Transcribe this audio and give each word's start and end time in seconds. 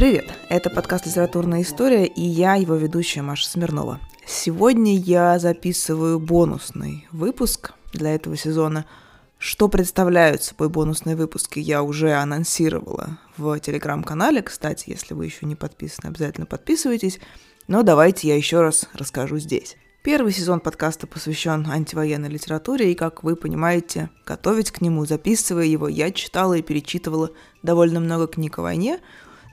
Привет! 0.00 0.32
Это 0.48 0.70
подкаст 0.70 1.04
«Литературная 1.04 1.60
история» 1.60 2.06
и 2.06 2.22
я, 2.22 2.54
его 2.54 2.74
ведущая 2.74 3.20
Маша 3.20 3.46
Смирнова. 3.46 4.00
Сегодня 4.26 4.96
я 4.96 5.38
записываю 5.38 6.18
бонусный 6.18 7.06
выпуск 7.12 7.74
для 7.92 8.14
этого 8.14 8.34
сезона. 8.34 8.86
Что 9.36 9.68
представляют 9.68 10.42
собой 10.42 10.70
бонусные 10.70 11.16
выпуски, 11.16 11.58
я 11.58 11.82
уже 11.82 12.14
анонсировала 12.14 13.18
в 13.36 13.60
телеграм-канале. 13.60 14.40
Кстати, 14.40 14.88
если 14.88 15.12
вы 15.12 15.26
еще 15.26 15.44
не 15.44 15.54
подписаны, 15.54 16.08
обязательно 16.08 16.46
подписывайтесь. 16.46 17.20
Но 17.68 17.82
давайте 17.82 18.26
я 18.26 18.36
еще 18.36 18.62
раз 18.62 18.88
расскажу 18.94 19.36
здесь. 19.36 19.76
Первый 20.02 20.32
сезон 20.32 20.60
подкаста 20.60 21.06
посвящен 21.06 21.66
антивоенной 21.70 22.30
литературе, 22.30 22.90
и, 22.90 22.94
как 22.94 23.22
вы 23.22 23.36
понимаете, 23.36 24.08
готовить 24.24 24.70
к 24.70 24.80
нему, 24.80 25.04
записывая 25.04 25.66
его, 25.66 25.88
я 25.88 26.10
читала 26.10 26.54
и 26.54 26.62
перечитывала 26.62 27.32
довольно 27.62 28.00
много 28.00 28.28
книг 28.28 28.58
о 28.58 28.62
войне, 28.62 29.00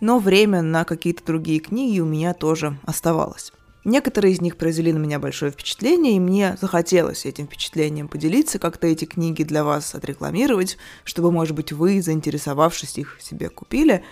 но 0.02 0.20
время 0.20 0.62
на 0.62 0.84
какие-то 0.84 1.26
другие 1.26 1.60
книги 1.60 2.00
у 2.00 2.06
меня 2.06 2.34
тоже 2.34 2.78
оставалось. 2.84 3.52
Некоторые 3.88 4.34
из 4.34 4.42
них 4.42 4.58
произвели 4.58 4.92
на 4.92 4.98
меня 4.98 5.18
большое 5.18 5.50
впечатление, 5.50 6.18
и 6.18 6.20
мне 6.20 6.58
захотелось 6.60 7.26
этим 7.26 7.46
впечатлением 7.46 8.10
поделиться, 8.10 8.60
как-то 8.60 8.86
эти 8.86 9.06
книги 9.06 9.44
для 9.44 9.64
вас 9.64 9.96
отрекламировать, 9.96 10.78
чтобы, 11.06 11.32
может 11.32 11.56
быть, 11.56 11.72
вы, 11.72 12.02
заинтересовавшись 12.02 12.98
их, 12.98 13.18
себе 13.22 13.48
купили. 13.48 14.04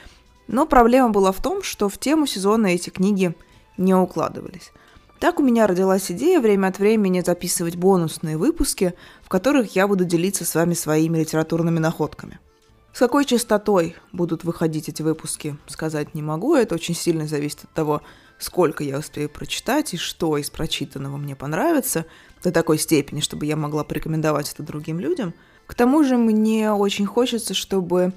Но 0.48 0.66
проблема 0.66 1.09
была 1.09 1.34
в 1.34 1.41
том, 1.41 1.61
что 1.61 1.89
в 1.89 1.97
тему 1.97 2.25
сезона 2.25 2.67
эти 2.67 2.89
книги 2.89 3.36
не 3.77 3.94
укладывались. 3.94 4.72
Так 5.20 5.41
у 5.41 5.44
меня 5.44 5.67
родилась 5.67 6.09
идея 6.09 6.39
время 6.39 6.67
от 6.67 6.80
времени 6.80 7.22
записывать 7.25 7.75
бонусные 7.75 8.38
выпуски, 8.38 8.94
в 9.23 9.27
которых 9.27 9.75
я 9.75 9.88
буду 9.88 10.05
делиться 10.05 10.45
с 10.45 10.56
вами 10.56 10.73
своими 10.73 11.17
литературными 11.17 11.80
находками. 11.80 12.39
С 12.95 12.97
какой 12.97 13.25
частотой 13.25 13.93
будут 14.13 14.45
выходить 14.45 14.88
эти 14.88 15.01
выпуски, 15.01 15.57
сказать 15.67 16.15
не 16.15 16.21
могу. 16.21 16.55
Это 16.55 16.75
очень 16.75 16.95
сильно 16.95 17.27
зависит 17.27 17.65
от 17.65 17.71
того, 17.71 18.01
сколько 18.39 18.85
я 18.85 18.99
успею 18.99 19.29
прочитать 19.29 19.93
и 19.93 19.97
что 19.97 20.38
из 20.38 20.49
прочитанного 20.49 21.17
мне 21.17 21.35
понравится 21.35 22.05
до 22.41 22.53
такой 22.53 22.77
степени, 22.77 23.19
чтобы 23.19 23.47
я 23.47 23.57
могла 23.57 23.83
порекомендовать 23.83 24.53
это 24.53 24.63
другим 24.63 25.01
людям. 25.01 25.33
К 25.67 25.73
тому 25.73 26.05
же 26.05 26.16
мне 26.16 26.71
очень 26.71 27.05
хочется, 27.05 27.53
чтобы 27.53 28.13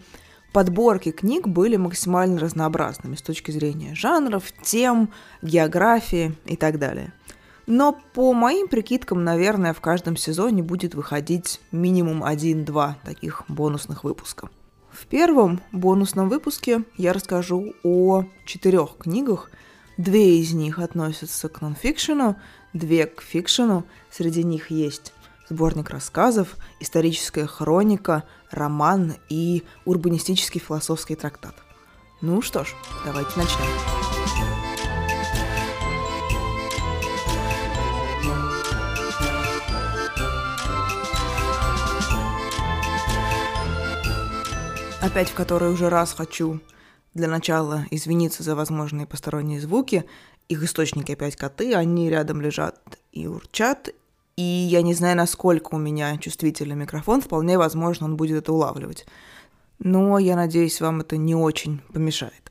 подборки 0.52 1.10
книг 1.10 1.48
были 1.48 1.74
максимально 1.74 2.38
разнообразными 2.38 3.16
с 3.16 3.22
точки 3.22 3.50
зрения 3.50 3.96
жанров, 3.96 4.44
тем, 4.62 5.12
географии 5.42 6.36
и 6.44 6.54
так 6.54 6.78
далее. 6.78 7.12
Но 7.66 7.98
по 8.14 8.32
моим 8.32 8.68
прикидкам, 8.68 9.24
наверное, 9.24 9.74
в 9.74 9.80
каждом 9.80 10.16
сезоне 10.16 10.62
будет 10.62 10.94
выходить 10.94 11.60
минимум 11.72 12.22
один-два 12.22 12.96
таких 13.04 13.42
бонусных 13.48 14.04
выпуска. 14.04 14.48
В 14.98 15.06
первом 15.06 15.60
бонусном 15.70 16.28
выпуске 16.28 16.82
я 16.96 17.12
расскажу 17.12 17.72
о 17.84 18.24
четырех 18.44 18.96
книгах. 18.98 19.48
Две 19.96 20.40
из 20.40 20.52
них 20.54 20.80
относятся 20.80 21.48
к 21.48 21.60
нонфикшену, 21.60 22.36
две 22.72 23.06
к 23.06 23.22
фикшену. 23.22 23.84
Среди 24.10 24.42
них 24.42 24.72
есть 24.72 25.12
сборник 25.48 25.90
рассказов, 25.90 26.56
историческая 26.80 27.46
хроника, 27.46 28.24
роман 28.50 29.14
и 29.28 29.62
урбанистический 29.84 30.60
философский 30.60 31.14
трактат. 31.14 31.54
Ну 32.20 32.42
что 32.42 32.64
ж, 32.64 32.74
давайте 33.04 33.30
начнем. 33.36 34.17
Опять 45.00 45.28
в 45.28 45.34
который 45.34 45.72
уже 45.72 45.90
раз 45.90 46.12
хочу 46.12 46.60
для 47.14 47.28
начала 47.28 47.86
извиниться 47.92 48.42
за 48.42 48.56
возможные 48.56 49.06
посторонние 49.06 49.60
звуки. 49.60 50.04
Их 50.48 50.62
источники 50.64 51.12
опять 51.12 51.36
коты, 51.36 51.74
они 51.74 52.10
рядом 52.10 52.40
лежат 52.40 52.98
и 53.12 53.28
урчат, 53.28 53.90
и 54.36 54.42
я 54.42 54.82
не 54.82 54.94
знаю, 54.94 55.16
насколько 55.16 55.76
у 55.76 55.78
меня 55.78 56.16
чувствительный 56.18 56.74
микрофон, 56.74 57.20
вполне 57.20 57.58
возможно, 57.58 58.06
он 58.06 58.16
будет 58.16 58.38
это 58.38 58.52
улавливать. 58.52 59.06
Но 59.78 60.18
я 60.18 60.34
надеюсь, 60.34 60.80
вам 60.80 61.00
это 61.00 61.16
не 61.16 61.36
очень 61.36 61.80
помешает. 61.92 62.50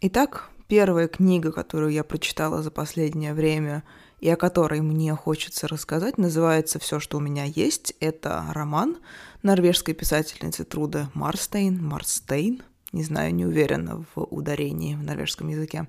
Итак, 0.00 0.50
первая 0.68 1.08
книга, 1.08 1.50
которую 1.50 1.92
я 1.92 2.04
прочитала 2.04 2.62
за 2.62 2.70
последнее 2.70 3.34
время 3.34 3.82
и 4.20 4.28
о 4.28 4.36
которой 4.36 4.82
мне 4.82 5.14
хочется 5.16 5.66
рассказать, 5.66 6.16
называется 6.16 6.78
«Все, 6.78 7.00
что 7.00 7.16
у 7.18 7.20
меня 7.20 7.44
есть». 7.44 7.94
Это 7.98 8.44
роман 8.52 8.98
норвежской 9.42 9.94
писательницы 9.94 10.64
Труды 10.64 11.08
Марстейн, 11.14 11.84
Марстейн, 11.84 12.62
не 12.92 13.04
знаю, 13.04 13.34
не 13.34 13.44
уверена 13.44 14.04
в 14.14 14.22
ударении 14.22 14.94
в 14.94 15.02
норвежском 15.02 15.48
языке. 15.48 15.86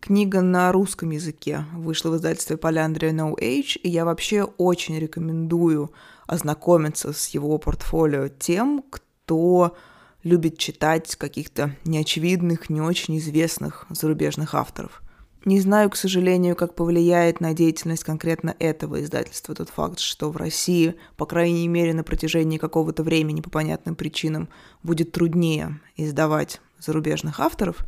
Книга 0.00 0.40
на 0.40 0.72
русском 0.72 1.10
языке 1.10 1.64
вышла 1.72 2.10
в 2.10 2.16
издательстве 2.16 2.56
Поляндрия 2.56 3.12
No 3.12 3.34
Age, 3.38 3.78
и 3.78 3.88
я 3.88 4.04
вообще 4.04 4.42
очень 4.42 4.98
рекомендую 4.98 5.92
ознакомиться 6.26 7.12
с 7.12 7.28
его 7.28 7.56
портфолио 7.58 8.28
тем, 8.28 8.82
кто 8.90 9.76
любит 10.24 10.58
читать 10.58 11.14
каких-то 11.16 11.76
неочевидных, 11.84 12.68
не 12.68 12.80
очень 12.80 13.18
известных 13.18 13.86
зарубежных 13.90 14.54
авторов. 14.54 15.02
Не 15.44 15.60
знаю, 15.60 15.90
к 15.90 15.96
сожалению, 15.96 16.54
как 16.54 16.74
повлияет 16.74 17.40
на 17.40 17.52
деятельность 17.52 18.04
конкретно 18.04 18.54
этого 18.58 19.02
издательства 19.02 19.54
тот 19.54 19.70
факт, 19.70 19.98
что 19.98 20.30
в 20.30 20.36
России, 20.36 20.94
по 21.16 21.26
крайней 21.26 21.66
мере, 21.66 21.94
на 21.94 22.04
протяжении 22.04 22.58
какого-то 22.58 23.02
времени 23.02 23.40
по 23.40 23.50
понятным 23.50 23.96
причинам 23.96 24.48
будет 24.82 25.12
труднее 25.12 25.80
издавать 25.96 26.60
зарубежных 26.78 27.40
авторов– 27.40 27.78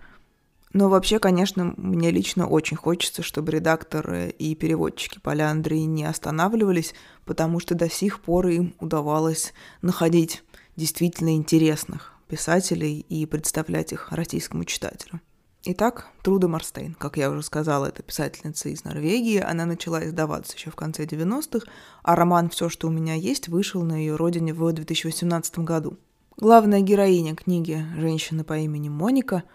но 0.75 0.89
вообще, 0.89 1.21
конечно, 1.21 1.73
мне 1.77 2.11
лично 2.11 2.49
очень 2.49 2.77
хочется, 2.77 3.23
чтобы 3.23 3.53
редакторы 3.53 4.31
и 4.31 4.57
переводчики 4.57 5.21
Поляндрии 5.21 5.79
не 5.79 6.05
останавливались, 6.05 6.95
потому 7.25 7.61
что 7.61 7.77
до 7.77 7.89
сих 7.89 8.21
пор 8.21 8.49
им 8.49 8.75
удавалось 8.81 9.55
находить 9.83 10.43
действительно 10.75 11.37
интересных 11.37 12.13
писателей 12.27 13.07
и 13.09 13.25
представлять 13.25 13.93
их 13.93 14.11
российскому 14.11 14.65
читателю. 14.65 15.21
Итак, 15.67 16.09
Труда 16.23 16.47
Марстейн, 16.47 16.95
как 16.95 17.17
я 17.17 17.31
уже 17.31 17.43
сказала, 17.43 17.87
это 17.87 18.03
писательница 18.03 18.69
из 18.69 18.85
Норвегии. 18.85 19.41
Она 19.41 19.65
начала 19.65 20.05
издаваться 20.05 20.57
еще 20.57 20.71
в 20.71 20.77
конце 20.77 21.05
90-х, 21.07 21.67
а 22.03 22.15
роман 22.15 22.51
«Все, 22.51 22.69
что 22.69 22.89
у 22.89 22.91
меня 22.91 23.15
есть» 23.15 23.49
вышел 23.49 23.83
на 23.83 23.97
ее 23.97 24.17
родине 24.17 24.53
в 24.53 24.71
2018 24.71 25.61
году. 25.61 25.97
Главная 26.37 26.83
героиня 26.83 27.35
книги– 27.35 27.83
женщина 27.97 28.45
по 28.45 28.59
имени 28.59 28.91
Моника– 28.91 29.45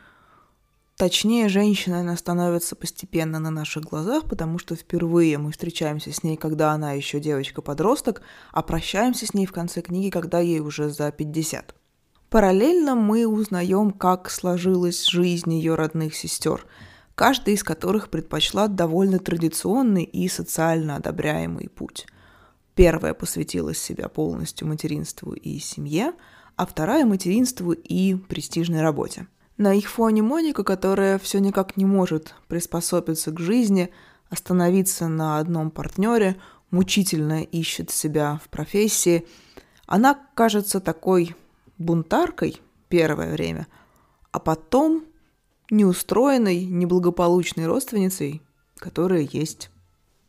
Точнее, 1.00 1.48
женщина 1.48 2.02
она 2.02 2.18
становится 2.18 2.76
постепенно 2.76 3.40
на 3.40 3.52
наших 3.52 3.86
глазах, 3.86 4.26
потому 4.26 4.60
что 4.60 4.76
впервые 4.76 5.38
мы 5.38 5.54
встречаемся 5.54 6.12
с 6.12 6.24
ней, 6.24 6.36
когда 6.36 6.74
она 6.74 6.92
еще 6.92 7.22
девочка-подросток, 7.22 8.22
а 8.52 8.62
прощаемся 8.64 9.26
с 9.26 9.34
ней 9.34 9.46
в 9.46 9.54
конце 9.54 9.82
книги, 9.82 10.10
когда 10.10 10.42
ей 10.42 10.60
уже 10.60 10.90
за 10.90 11.10
50. 11.14 11.74
Параллельно 12.30 12.96
мы 12.96 13.28
узнаем, 13.28 13.92
как 13.92 14.30
сложилась 14.30 15.06
жизнь 15.06 15.54
ее 15.54 15.76
родных 15.76 16.16
сестер, 16.16 16.66
каждая 17.16 17.56
из 17.56 17.64
которых 17.64 18.10
предпочла 18.10 18.68
довольно 18.68 19.20
традиционный 19.20 20.04
и 20.04 20.28
социально 20.28 20.96
одобряемый 20.96 21.70
путь. 21.70 22.06
Первая 22.76 23.14
посвятила 23.14 23.74
себя 23.74 24.08
полностью 24.10 24.68
материнству 24.68 25.34
и 25.34 25.60
семье, 25.60 26.14
а 26.56 26.66
вторая– 26.66 27.06
материнству 27.08 27.72
и 27.72 28.16
престижной 28.16 28.82
работе– 28.82 29.28
на 29.60 29.74
их 29.74 29.90
фоне 29.90 30.22
Моника, 30.22 30.64
которая 30.64 31.20
все 31.20 31.40
никак 31.40 31.76
не 31.76 31.84
может 31.84 32.34
приспособиться 32.48 33.32
к 33.32 33.42
жизни, 33.42 33.90
остановиться 34.30 35.10
на 35.10 35.38
одном 35.38 35.70
партнере, 35.70 36.38
мучительно 36.72 37.44
ищет 37.44 37.92
себя 37.92 38.40
в 38.42 38.48
профессии, 38.48 39.28
она 39.86 40.18
кажется 40.34 40.80
такой 40.80 41.36
бунтаркой 41.80 42.62
первое 42.90 43.32
время, 43.32 43.68
а 44.32 44.40
потом 44.40 45.06
неустроенной, 45.72 46.66
неблагополучной 46.66 47.66
родственницей, 47.66 48.42
которая 48.78 49.28
есть 49.32 49.72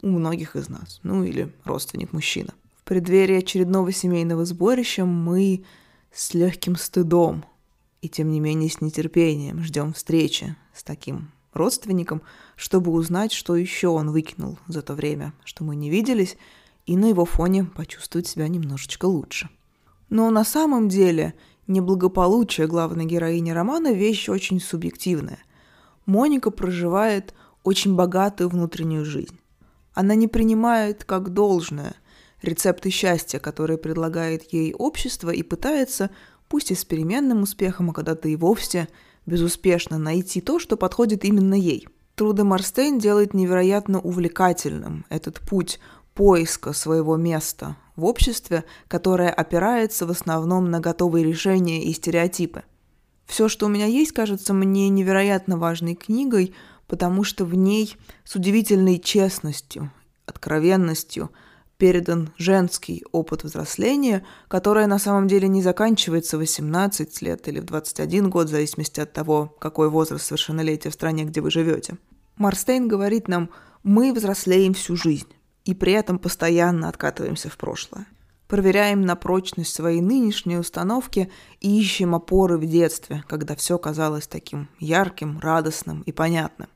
у 0.03 0.09
многих 0.09 0.57
из 0.57 0.69
нас, 0.69 1.01
ну 1.03 1.25
или 1.25 1.53
родственник 1.65 2.13
мужчина. 2.13 2.55
В 2.77 2.85
преддверии 2.85 3.37
очередного 3.37 3.93
семейного 3.93 4.45
сборища 4.45 5.05
мы 5.05 5.65
с 6.13 6.35
легким 6.35 6.77
стыдом 6.77 7.45
и 8.01 8.09
тем 8.09 8.31
не 8.31 8.41
менее 8.41 8.71
с 8.71 8.81
нетерпением 8.81 9.63
ждем 9.63 9.93
встречи 9.93 10.57
с 10.75 10.83
таким 10.83 11.31
родственником, 11.53 12.23
чтобы 12.57 12.93
узнать, 12.93 13.33
что 13.33 13.57
еще 13.57 13.89
он 13.89 14.11
выкинул 14.11 14.59
за 14.67 14.83
то 14.83 14.95
время, 14.95 15.35
что 15.45 15.65
мы 15.65 15.77
не 15.77 15.91
виделись, 15.91 16.37
и 16.87 16.97
на 16.97 17.07
его 17.07 17.25
фоне 17.25 17.65
почувствовать 17.65 18.27
себя 18.27 18.49
немножечко 18.49 19.07
лучше. 19.07 19.49
Но 20.11 20.31
на 20.31 20.45
самом 20.45 20.89
деле 20.89 21.35
неблагополучие 21.67 22.67
главной 22.67 23.07
героини 23.07 23.53
романа– 23.53 23.93
вещь 23.95 24.29
очень 24.29 24.61
субъективная. 24.61 25.39
Моника 26.05 26.51
проживает 26.51 27.33
очень 27.63 27.95
богатую 27.95 28.49
внутреннюю 28.51 29.05
жизнь. 29.05 29.39
Она 29.95 30.17
не 30.17 30.27
принимает 30.27 31.05
как 31.05 31.33
должное 31.33 31.95
рецепты 32.43 32.91
счастья, 32.91 33.39
которые 33.39 33.79
предлагает 33.79 34.53
ей 34.53 34.75
общество, 34.75 35.31
и 35.31 35.43
пытается 35.43 36.11
пусть 36.49 36.73
и 36.73 36.75
с 36.75 36.85
переменным 36.85 37.43
успехом, 37.43 37.91
а 37.91 37.93
когда-то 37.93 38.29
и 38.29 38.37
вовсе 38.37 38.89
безуспешно 39.27 39.99
найти 39.99 40.41
то, 40.41 40.59
что 40.59 40.77
подходит 40.77 41.25
именно 41.25 41.55
ей. 41.55 41.87
Труда 42.17 42.45
Марстейн 42.45 42.99
делает 42.99 43.33
невероятно 43.35 44.01
увлекательным 44.01 45.07
этот 45.09 45.41
путь 45.41 45.79
поиска 46.15 46.73
своего 46.73 47.17
места 47.17 47.77
в 48.01 48.05
обществе, 48.05 48.65
которое 48.89 49.31
опирается 49.31 50.07
в 50.07 50.11
основном 50.11 50.71
на 50.71 50.81
готовые 50.81 51.25
решения 51.25 51.85
и 51.85 51.93
стереотипы. 51.93 52.65
Все, 53.27 53.49
что 53.49 53.67
у 53.67 53.69
меня 53.69 53.87
есть, 53.87 54.11
кажется 54.11 54.53
мне 54.53 54.89
невероятно 54.89 55.57
важной 55.57 55.95
книгой, 55.95 56.53
потому 56.89 57.23
что 57.23 57.45
в 57.45 57.55
ней 57.55 57.97
с 58.25 58.35
удивительной 58.35 58.99
честностью, 58.99 59.93
откровенностью 60.27 61.31
передан 61.77 62.33
женский 62.37 63.05
опыт 63.13 63.45
взросления, 63.45 64.25
которое 64.49 64.87
на 64.87 64.99
самом 64.99 65.29
деле 65.29 65.47
не 65.47 65.63
заканчивается 65.63 66.37
в 66.37 66.41
18 66.41 67.23
лет 67.23 67.47
или 67.47 67.61
в 67.61 67.65
21 67.65 68.29
год, 68.31 68.49
в 68.49 68.51
зависимости 68.51 69.01
от 69.01 69.13
того, 69.13 69.55
какой 69.61 69.89
возраст 69.89 70.27
совершеннолетия 70.27 70.91
в 70.91 70.95
стране, 70.95 71.25
где 71.25 71.41
вы 71.41 71.51
живете. 71.51 71.97
Марстейн 72.37 72.89
говорит 72.89 73.29
нам, 73.29 73.51
мы 73.83 74.13
взрослеем 74.13 74.75
всю 74.75 74.97
жизнь 74.97 75.29
и 75.65 75.75
при 75.75 75.93
этом 75.93 76.19
постоянно 76.19 76.89
откатываемся 76.89 77.49
в 77.51 77.57
прошлое. 77.57 78.07
Проверяем 78.49 79.03
на 79.03 79.15
прочность 79.15 79.73
свои 79.73 80.01
нынешние 80.01 80.59
установки 80.59 81.31
и 81.61 81.81
ищем 81.81 82.17
опоры 82.17 82.59
в 82.59 82.67
детстве, 82.67 83.23
когда 83.29 83.55
все 83.55 83.79
казалось 83.79 84.27
таким 84.27 84.69
ярким, 84.81 85.39
радостным 85.39 86.03
и 86.03 86.11
понятным. 86.11 86.69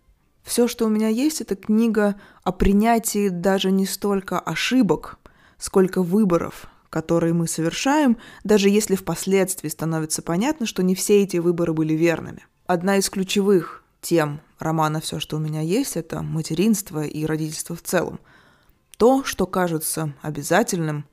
Все, 0.44 0.68
что 0.68 0.84
у 0.84 0.88
меня 0.88 1.08
есть, 1.08 1.40
это 1.40 1.56
книга 1.56 2.14
о 2.44 2.52
принятии 2.52 3.28
даже 3.28 3.72
не 3.72 3.86
столько 3.86 4.38
ошибок, 4.38 5.18
сколько 5.58 6.02
выборов, 6.02 6.66
которые 6.90 7.32
мы 7.32 7.48
совершаем, 7.48 8.18
даже 8.44 8.68
если 8.68 8.94
впоследствии 8.94 9.68
становится 9.68 10.22
понятно, 10.22 10.66
что 10.66 10.82
не 10.84 10.94
все 10.94 11.22
эти 11.22 11.38
выборы 11.38 11.72
были 11.72 11.94
верными. 11.94 12.46
Одна 12.66 12.98
из 12.98 13.10
ключевых 13.10 13.82
тем 14.00 14.40
романа 14.60 15.00
«Все, 15.00 15.18
что 15.18 15.38
у 15.38 15.40
меня 15.40 15.62
есть»— 15.62 15.96
это 15.96 16.22
материнство 16.22 17.02
и 17.02 17.24
родительство 17.24 17.74
в 17.74 17.82
целом– 17.82 18.20
то, 18.96 19.24
что 19.24 19.46
кажется 19.46 20.14
обязательным, 20.22 21.06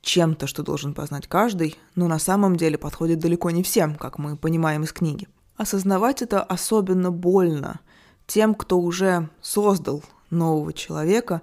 чем-то, 0.00 0.46
что 0.46 0.62
должен 0.62 0.94
познать 0.94 1.26
каждый, 1.26 1.76
но 1.94 2.08
на 2.08 2.18
самом 2.18 2.56
деле 2.56 2.78
подходит 2.78 3.18
далеко 3.18 3.50
не 3.50 3.62
всем, 3.62 3.94
как 3.96 4.18
мы 4.18 4.36
понимаем 4.36 4.84
из 4.84 4.92
книги. 4.92 5.28
Осознавать 5.56 6.22
это 6.22 6.42
особенно 6.42 7.10
больно 7.10 7.80
тем, 8.26 8.54
кто 8.54 8.78
уже 8.78 9.28
создал 9.40 10.02
нового 10.30 10.72
человека, 10.72 11.42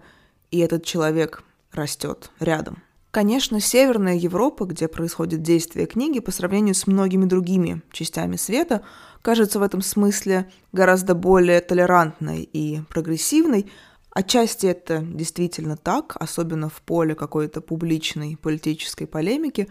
и 0.52 0.60
этот 0.60 0.86
человек 0.86 1.44
растет 1.72 2.32
рядом. 2.40 2.82
Конечно, 3.12 3.62
Северная 3.62 4.16
Европа, 4.16 4.66
где 4.66 4.88
происходит 4.88 5.42
действие 5.42 5.86
книги, 5.86 6.20
по 6.20 6.32
сравнению 6.32 6.76
с 6.76 6.86
многими 6.86 7.26
другими 7.26 7.82
частями 7.92 8.36
света, 8.36 8.84
кажется 9.22 9.60
в 9.60 9.64
этом 9.64 9.82
смысле 9.82 10.52
гораздо 10.74 11.16
более 11.16 11.62
толерантной 11.62 12.42
и 12.42 12.82
прогрессивной, 12.90 13.72
Отчасти 14.16 14.68
это 14.68 15.02
действительно 15.02 15.76
так, 15.76 16.16
особенно 16.18 16.70
в 16.70 16.82
поле 16.82 17.16
какой-то 17.16 17.60
публичной 17.60 18.38
политической 18.38 19.08
полемики, 19.08 19.68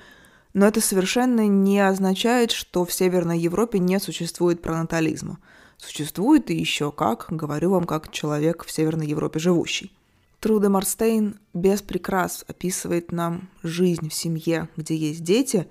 но 0.52 0.67
это 0.67 0.82
совершенно 0.82 1.46
не 1.46 1.81
означает, 1.81 2.52
что 2.52 2.85
в 2.85 2.93
Северной 2.93 3.38
Европе 3.38 3.79
не 3.79 3.99
существует 3.99 4.61
пронатализма. 4.61 5.38
Существует 5.79 6.50
и 6.50 6.56
еще 6.56 6.93
как, 6.93 7.29
говорю 7.31 7.70
вам 7.70 7.85
как 7.85 8.12
человек 8.12 8.67
в 8.67 8.70
Северной 8.70 9.06
Европе 9.06 9.38
живущий. 9.38 9.91
Труда 10.41 10.69
Марстейн 10.69 11.38
без 11.55 11.81
прикрас 11.81 12.44
описывает 12.47 13.12
нам 13.12 13.49
жизнь 13.62 14.11
в 14.11 14.14
семье, 14.14 14.69
где 14.76 14.94
есть 14.94 15.25
дети, 15.25 15.67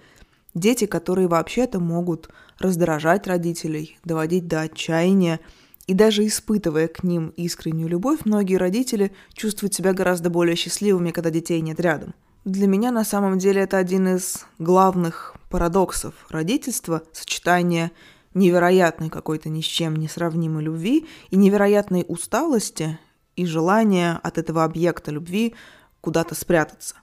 дети, 0.55 0.87
которые 0.87 1.27
вообще-то 1.27 1.79
могут 1.79 2.29
раздражать 2.57 3.27
родителей, 3.27 3.99
доводить 4.03 4.47
до 4.47 4.61
отчаяния, 4.61 5.39
и 5.88 5.94
даже 5.94 6.25
испытывая 6.25 6.88
к 6.88 7.03
ним 7.03 7.30
искреннюю 7.35 7.89
любовь, 7.89 8.19
многие 8.25 8.56
родители 8.56 9.12
чувствуют 9.33 9.74
себя 9.74 9.94
гораздо 9.94 10.30
более 10.30 10.56
счастливыми, 10.56 11.12
когда 11.12 11.30
детей 11.30 11.59
нет 11.62 11.80
рядом. 11.80 12.13
Для 12.45 12.68
меня 12.68 12.91
на 12.91 13.06
самом 13.06 13.38
деле 13.38 13.62
это 13.62 13.77
один 13.77 14.15
из 14.15 14.45
главных 14.59 15.35
парадоксов 15.50 16.13
родительства, 16.30 17.03
сочетание 17.12 17.91
невероятной 18.33 19.09
какой-то 19.09 19.50
ни 19.50 19.62
с 19.62 19.65
чем 19.65 19.95
не 19.95 20.07
сравнимой 20.07 20.63
любви 20.63 21.07
и 21.30 21.35
невероятной 21.35 22.06
усталости 22.07 23.00
и 23.36 23.45
желания 23.45 24.19
от 24.24 24.38
этого 24.38 24.63
объекта 24.63 25.12
любви 25.12 25.56
куда-то 26.01 26.36
спрятаться. 26.36 26.95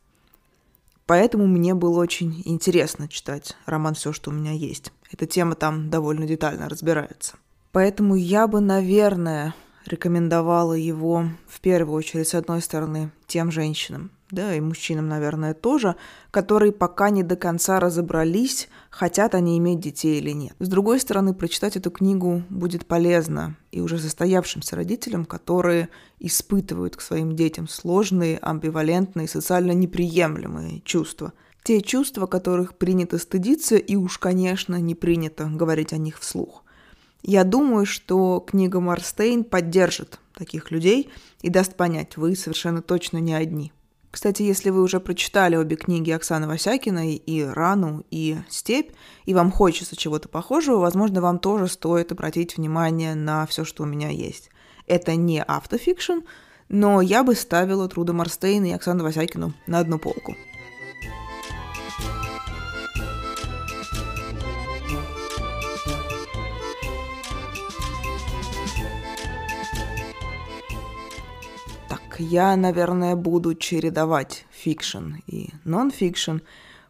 Поэтому 1.06 1.46
мне 1.46 1.74
было 1.74 1.98
очень 2.00 2.42
интересно 2.44 3.08
читать 3.08 3.56
роман 3.66 3.94
«Все, 3.94 4.12
что 4.12 4.30
у 4.30 4.34
меня 4.34 4.52
есть». 4.52 4.92
Эта 5.10 5.26
тема 5.26 5.54
там 5.54 5.90
довольно 5.90 6.26
детально 6.26 6.68
разбирается. 6.68 7.36
Поэтому 7.72 8.16
я 8.16 8.48
бы, 8.48 8.60
наверное, 8.60 9.54
рекомендовала 9.86 10.74
его 10.74 11.26
в 11.46 11.60
первую 11.60 11.96
очередь, 11.96 12.28
с 12.28 12.34
одной 12.34 12.62
стороны, 12.62 13.12
тем 13.26 13.52
женщинам, 13.52 14.10
да, 14.30 14.54
и 14.54 14.60
мужчинам, 14.60 15.08
наверное, 15.08 15.54
тоже, 15.54 15.96
которые 16.30 16.72
пока 16.72 17.10
не 17.10 17.22
до 17.22 17.36
конца 17.36 17.78
разобрались, 17.80 18.68
хотят 18.90 19.34
они 19.34 19.58
иметь 19.58 19.80
детей 19.80 20.18
или 20.18 20.30
нет. 20.30 20.54
С 20.58 20.68
другой 20.68 21.00
стороны, 21.00 21.32
прочитать 21.32 21.76
эту 21.76 21.90
книгу 21.90 22.42
будет 22.48 22.86
полезно 22.86 23.56
и 23.70 23.80
уже 23.80 23.98
застоявшимся 23.98 24.76
родителям, 24.76 25.24
которые 25.24 25.88
испытывают 26.18 26.96
к 26.96 27.00
своим 27.00 27.36
детям 27.36 27.68
сложные, 27.68 28.38
амбивалентные, 28.38 29.28
социально 29.28 29.72
неприемлемые 29.72 30.80
чувства. 30.80 31.32
Те 31.62 31.82
чувства, 31.82 32.26
которых 32.26 32.76
принято 32.78 33.18
стыдиться, 33.18 33.76
и 33.76 33.94
уж, 33.94 34.18
конечно, 34.18 34.76
не 34.80 34.94
принято 34.94 35.44
говорить 35.44 35.92
о 35.92 35.98
них 35.98 36.18
вслух– 36.18 36.64
я 37.22 37.44
думаю, 37.44 37.86
что 37.86 38.40
книга 38.40 38.80
Марстейн 38.80 39.44
поддержит 39.44 40.20
таких 40.34 40.70
людей 40.70 41.10
и 41.42 41.50
даст 41.50 41.74
понять, 41.74 42.16
вы 42.16 42.36
совершенно 42.36 42.82
точно 42.82 43.18
не 43.18 43.34
одни. 43.34 43.72
Кстати, 44.10 44.42
если 44.42 44.70
вы 44.70 44.82
уже 44.82 44.98
прочитали 44.98 45.54
обе 45.54 45.76
книги 45.76 46.10
Оксаны 46.10 46.48
Васякиной, 46.48 47.14
и 47.14 47.44
«Рану», 47.44 48.04
и 48.10 48.38
«Степь», 48.48 48.90
и 49.24 49.34
вам 49.34 49.52
хочется 49.52 49.94
чего-то 49.94 50.28
похожего, 50.28 50.78
возможно, 50.78 51.20
вам 51.20 51.38
тоже 51.38 51.68
стоит 51.68 52.10
обратить 52.10 52.56
внимание 52.56 53.14
на 53.14 53.46
все, 53.46 53.64
что 53.64 53.84
у 53.84 53.86
меня 53.86 54.08
есть. 54.08 54.50
Это 54.88 55.14
не 55.14 55.40
автофикшн, 55.40 56.20
но 56.68 57.00
я 57.00 57.22
бы 57.22 57.36
ставила 57.36 57.88
Труда 57.88 58.12
Марстейна 58.12 58.66
и 58.66 58.72
Оксану 58.72 59.04
Васякину 59.04 59.52
на 59.68 59.78
одну 59.78 60.00
полку. 60.00 60.34
Я, 72.20 72.54
наверное, 72.56 73.16
буду 73.16 73.54
чередовать 73.54 74.44
фикшн 74.50 75.14
и 75.26 75.50
нон-фикшн, 75.64 76.38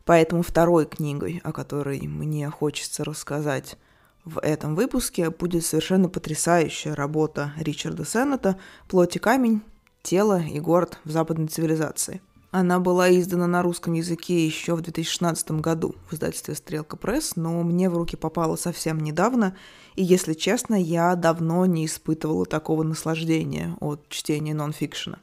поэтому 0.05 0.43
второй 0.43 0.87
книгой, 0.87 1.41
о 1.45 1.53
которой 1.53 2.01
мне 2.01 2.51
хочется 2.51 3.05
рассказать 3.05 3.77
в 4.25 4.41
этом 4.41 4.75
выпуске, 4.75 5.31
будет 5.31 5.65
совершенно 5.65 6.09
потрясающая 6.09 6.95
работа 6.95 7.53
Ричарда 7.57 8.05
Сеннета 8.05 8.59
«Плоть 8.89 9.17
и 9.17 9.19
камень. 9.19 9.63
Тело 10.03 10.43
и 10.43 10.59
город 10.61 10.99
в 11.05 11.11
западной 11.11 11.47
цивилизации». 11.47 12.21
Она 12.51 12.81
была 12.81 13.17
издана 13.17 13.47
на 13.47 13.63
русском 13.63 13.93
языке 13.93 14.45
еще 14.45 14.75
в 14.75 14.81
2016 14.81 15.53
году 15.53 15.95
в 16.09 16.15
издательстве 16.15 16.57
«Strelka 16.57 16.97
Press», 16.97 17.37
но 17.37 17.63
мне 17.63 17.89
в 17.89 17.97
руки 17.97 18.17
попала 18.17 18.57
совсем 18.57 18.99
недавно, 18.99 19.57
и, 19.95 20.03
если 20.03 20.35
честно, 20.35 20.75
я 20.75 21.15
давно 21.15 21.65
не 21.67 21.87
испытывала 21.87 22.45
такого 22.47 22.83
наслаждения 22.83 23.77
от 23.79 24.09
чтения 24.09 24.53
нонфикшена. 24.53 25.21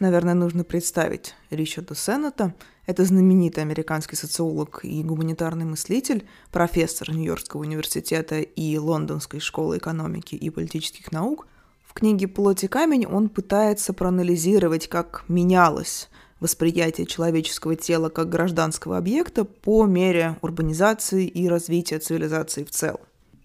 Наверное, 0.00 0.32
нужно 0.32 0.64
представить 0.64 1.34
Ричарда 1.50 1.94
Сеннета. 1.94 2.54
Это 2.86 3.04
знаменитый 3.04 3.62
американский 3.62 4.16
социолог 4.16 4.80
и 4.82 5.02
гуманитарный 5.02 5.66
мыслитель, 5.66 6.26
профессор 6.50 7.10
Нью-Йоркского 7.10 7.60
университета 7.60 8.40
и 8.40 8.78
Лондонской 8.78 9.40
школы 9.40 9.76
экономики 9.76 10.34
и 10.34 10.48
политических 10.48 11.12
наук. 11.12 11.46
В 11.84 11.92
книге 11.92 12.28
«Плоть 12.28 12.64
и 12.64 12.68
камень» 12.68 13.06
он 13.06 13.28
пытается 13.28 13.92
проанализировать, 13.92 14.88
как 14.88 15.24
менялось 15.28 16.08
восприятие 16.42 17.06
человеческого 17.06 17.76
тела 17.76 18.08
как 18.08 18.28
гражданского 18.28 18.98
объекта 18.98 19.44
по 19.44 19.86
мере 19.86 20.36
урбанизации 20.42 21.24
и 21.26 21.48
развития 21.48 22.00
цивилизации 22.00 22.64
в 22.64 22.70
целом. 22.70 23.00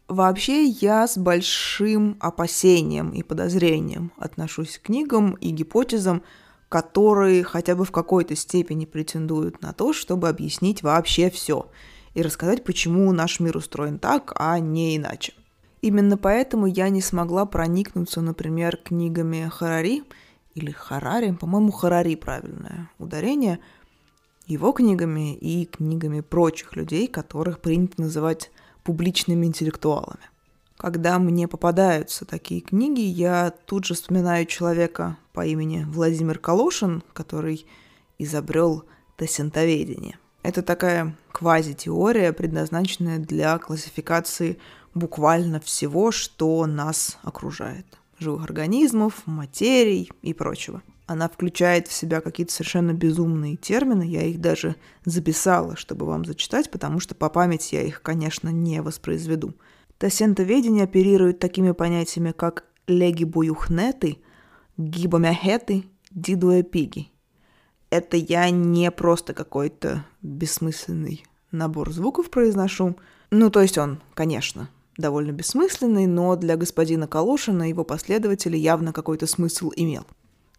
Вообще 0.07 0.65
я 0.65 1.07
с 1.07 1.15
большим 1.17 2.17
опасением 2.19 3.11
и 3.11 3.21
подозрением 3.21 4.11
отношусь 4.17 4.79
к 4.79 4.87
книгам 4.87 5.33
и 5.33 5.51
гипотезам, 5.51 6.23
которые 6.69 7.43
хотя 7.43 7.75
бы 7.75 7.85
в 7.85 7.91
какой-то 7.91 8.35
степени 8.35 8.85
претендуют 8.85 9.61
на 9.61 9.73
то, 9.73 9.93
чтобы 9.93 10.27
объяснить 10.27 10.81
вообще 10.81 11.29
все 11.29 11.67
и 12.15 12.23
рассказать, 12.23 12.63
почему 12.63 13.11
наш 13.11 13.39
мир 13.39 13.57
устроен 13.57 13.99
так, 13.99 14.33
а 14.37 14.57
не 14.57 14.97
иначе. 14.97 15.33
Именно 15.81 16.17
поэтому 16.17 16.65
я 16.65 16.89
не 16.89 17.01
смогла 17.01 17.45
проникнуться, 17.45 18.21
например, 18.21 18.77
книгами 18.77 19.47
Харари– 19.53 20.03
или 20.57 20.71
Харари, 20.71 21.31
по-моему, 21.31 21.71
Харари 21.71 22.15
правильное 22.15 22.89
ударение, 22.97 23.59
его 24.47 24.71
книгами 24.71 25.35
и 25.35 25.65
книгами 25.65 26.21
прочих 26.21 26.75
людей, 26.75 27.07
которых 27.07 27.59
принято 27.59 28.01
называть 28.01 28.51
публичными 28.83 29.45
интеллектуалами. 29.45 30.23
Когда 30.77 31.19
мне 31.19 31.47
попадаются 31.47 32.25
такие 32.25 32.61
книги, 32.61 33.01
я 33.01 33.51
тут 33.65 33.85
же 33.85 33.93
вспоминаю 33.93 34.45
человека 34.45 35.17
по 35.33 35.45
имени 35.45 35.85
Владимир 35.87 36.39
Калошин, 36.39 37.03
который 37.13 37.65
изобрел 38.17 38.85
тосентоведение. 39.15 40.17
Это 40.43 40.61
такая 40.61 41.15
квазитеория, 41.31 42.31
предназначенная 42.31 43.19
для 43.19 43.57
классификации 43.57 44.59
буквально 44.93 45.59
всего, 45.59 46.11
что 46.11 46.65
нас 46.65 47.17
окружает. 47.23 47.85
Живых 48.19 48.45
организмов, 48.45 49.21
материй 49.25 50.09
и 50.21 50.33
прочего. 50.33 50.81
Она 51.05 51.29
включает 51.29 51.87
в 51.87 51.93
себя 51.93 52.19
какие-то 52.19 52.51
совершенно 52.51 52.91
безумные 52.91 53.55
термины. 53.55 54.03
Я 54.03 54.23
их 54.23 54.41
даже 54.41 54.75
записала, 55.05 55.77
чтобы 55.77 56.05
вам 56.05 56.25
зачитать, 56.25 56.69
потому 56.69 56.99
что 56.99 57.15
по 57.15 57.29
памяти 57.29 57.75
я 57.75 57.83
их, 57.83 58.01
конечно, 58.01 58.49
не 58.49 58.81
воспроизведу. 58.81 59.55
Тосентоведение 59.97 60.83
оперирует 60.83 61.39
такими 61.39 61.71
понятиями, 61.71 62.31
как 62.31 62.65
легибуюхнеты, 62.87 64.19
гибомяхеты, 64.77 65.85
дидуэпиги. 66.11 67.09
Это 67.89 68.17
я 68.17 68.49
не 68.49 68.91
просто 68.91 69.33
какой-то 69.33 70.05
бессмысленный 70.21 71.23
набор 71.51 71.91
звуков 71.91 72.29
произношу. 72.29 72.97
Ну, 73.31 73.49
то 73.49 73.61
есть 73.61 73.77
он, 73.77 74.01
конечно, 74.13 74.69
довольно 74.97 75.31
бессмысленный, 75.31 76.07
но 76.07 76.35
для 76.35 76.57
господина 76.57 77.07
Калошина 77.07 77.63
и 77.63 77.69
его 77.69 77.83
последователей 77.83 78.59
явно 78.59 78.93
какой-то 78.93 79.27
смысл 79.27 79.71
имел. 79.75 80.05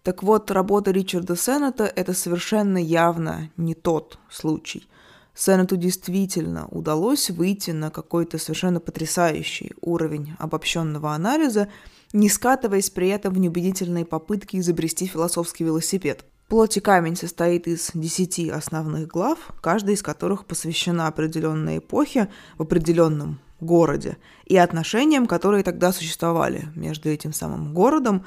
Так 0.03 0.23
вот, 0.23 0.51
работа 0.51 0.91
Ричарда 0.91 1.37
Сеннета– 1.37 1.85
это 1.97 2.15
совершенно 2.15 2.79
явно 2.79 3.51
не 3.57 3.75
тот 3.75 4.19
случай. 4.31 4.89
Сеннету 5.35 5.77
действительно 5.77 6.67
удалось 6.69 7.31
выйти 7.31 7.71
на 7.71 7.91
какой-то 7.91 8.39
совершенно 8.39 8.81
потрясающий 8.81 9.73
уровень 9.81 10.35
обобщенного 10.39 11.13
анализа, 11.13 11.69
не 12.13 12.29
скатываясь 12.29 12.91
при 12.91 13.09
этом 13.09 13.35
в 13.35 13.39
неубедительные 13.39 14.05
попытки 14.05 14.57
изобрести 14.57 15.07
философский 15.07 15.65
велосипед. 15.65 16.25
Плоть 16.49 16.79
и 16.79 16.81
камень 16.81 17.15
состоит 17.15 17.69
из 17.69 17.91
десяти 17.93 18.49
основных 18.49 19.07
глав, 19.07 19.39
каждая 19.61 19.95
из 19.95 20.03
которых 20.03 20.47
посвящена 20.47 21.07
определенной 21.07 21.79
эпохе 21.79 22.31
в 22.57 22.63
определенном 22.63 23.39
городе 23.61 24.17
и 24.47 24.57
отношениям, 24.57 25.27
которые 25.27 25.63
тогда 25.63 25.93
существовали 25.93 26.69
между 26.75 27.09
этим 27.09 27.33
самым 27.33 27.75
городом, 27.75 28.25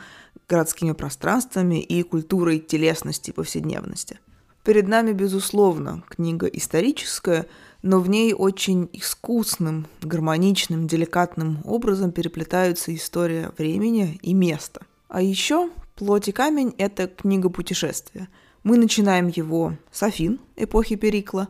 городскими 0.48 0.92
пространствами 0.92 1.82
и 1.82 2.04
культурой 2.04 2.60
телесности 2.60 3.30
и 3.30 3.34
повседневности. 3.34 4.20
Перед 4.64 4.88
нами, 4.88 5.12
безусловно, 5.12 6.04
книга 6.08 6.46
историческая, 6.46 7.48
но 7.82 8.00
в 8.00 8.10
ней 8.10 8.34
очень 8.34 8.90
искусным, 8.94 9.88
гармоничным, 10.04 10.88
деликатным 10.88 11.62
образом 11.64 12.12
переплетаются 12.12 12.94
история 12.94 13.52
времени 13.58 14.20
и 14.22 14.34
места. 14.34 14.82
А 15.08 15.22
еще 15.22 15.72
«Плоть 15.96 16.30
и 16.30 16.32
камень»— 16.32 16.74
это 16.80 17.08
книга 17.08 17.50
путешествия. 17.50 18.28
Мы 18.64 18.78
начинаем 18.78 19.28
его 19.28 19.78
с 19.92 20.02
Афин, 20.02 20.40
эпохи 20.56 20.96
Перикла, 20.96 21.48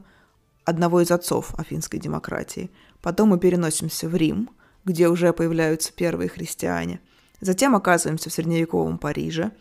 одного 0.65 0.99
из 0.99 1.09
отцов 1.09 1.57
афинской 1.57 1.99
демократии. 1.99 2.69
Потом 3.01 3.29
мы 3.29 3.39
переносимся 3.39 4.07
в 4.07 4.15
Рим, 4.15 4.49
где 4.85 5.07
уже 5.07 5.33
появляются 5.33 5.91
первые 5.93 6.29
христиане– 6.29 6.99
Затем 7.41 7.75
оказываемся 7.75 8.29
в 8.29 8.33
средневековом 8.33 8.99
Париже, 8.99 9.51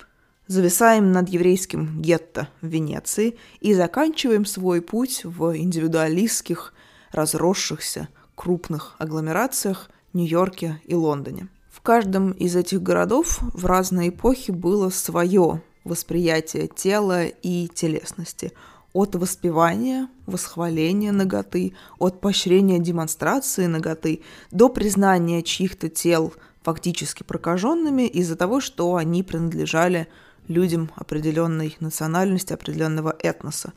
зависаем 0.47 1.13
над 1.13 1.31
еврейским 1.31 2.03
гетто 2.03 2.49
в 2.61 2.67
Венеции 2.67 3.39
и 3.61 3.73
заканчиваем 3.73 4.45
свой 4.45 4.83
путь 4.83 5.23
в 5.25 5.57
индивидуалистских, 5.57 6.75
разросшихся, 7.11 8.09
крупных 8.35 8.97
агломерациях 8.99 9.91
Нью-Йорке 10.13 10.81
и 10.85 10.95
Лондоне. 10.95 11.49
В 11.71 11.81
каждом 11.81 12.33
из 12.33 12.55
этих 12.55 12.83
городов 12.83 13.39
в 13.41 13.65
разные 13.65 14.11
эпохи 14.11 14.51
было 14.51 14.91
свое 14.91 15.63
восприятие 15.85 16.69
тела 16.69 17.25
и 17.25 17.69
телесности. 17.69 18.53
От 18.93 19.15
воспевания, 19.15 20.09
восхваления 20.27 21.13
ноготы, 21.13 21.75
от 21.99 22.21
поощрения 22.21 22.79
демонстрации 22.79 23.67
ноготы 23.67 24.23
до 24.51 24.69
признания 24.69 25.43
чьих-то 25.43 25.89
тел– 25.89 26.35
фактически 26.63 27.23
прокаженными 27.23 28.07
из-за 28.07 28.37
того, 28.37 28.61
что 28.61 28.97
они 28.97 29.23
принадлежали 29.23 30.09
людям 30.49 30.91
определенной 30.97 31.77
национальности, 31.81 32.53
определенного 32.53 33.15
этноса, 33.19 33.73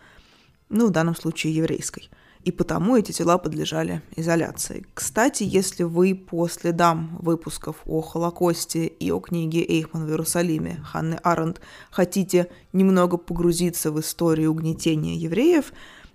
ну, 0.70 0.88
в 0.88 0.92
данном 0.92 1.16
случае 1.16 1.56
еврейской. 1.56 2.10
И 2.44 2.52
потому 2.52 2.98
эти 2.98 3.12
тела 3.12 3.38
подлежали 3.38 4.02
изоляции. 4.16 4.86
Кстати, 4.94 5.44
если 5.44 5.84
вы 5.84 6.14
по 6.14 6.48
следам 6.50 7.18
выпусков 7.22 7.78
о 7.86 8.02
Холокосте 8.02 8.86
и 8.86 9.12
о 9.12 9.20
книге 9.20 9.64
Эйхман 9.64 10.06
в 10.06 10.10
Иерусалиме 10.10 10.84
Ханны 10.84 11.16
Аренд 11.24 11.62
хотите 11.90 12.50
немного 12.74 13.18
погрузиться 13.18 13.92
в 13.92 14.00
историю 14.00 14.52
угнетения 14.52 15.16
евреев, 15.16 15.72